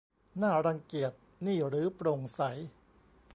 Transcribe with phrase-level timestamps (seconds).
[0.41, 1.11] น่ารังเกียจ
[1.45, 2.41] นี่หรือโปร่งใส